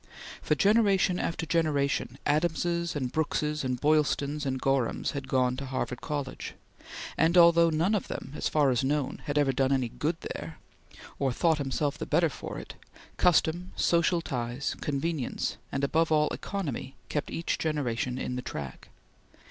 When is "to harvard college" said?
5.57-6.55